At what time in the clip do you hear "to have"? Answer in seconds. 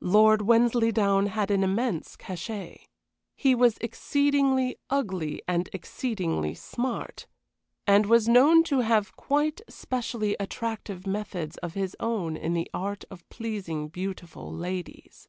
8.70-9.16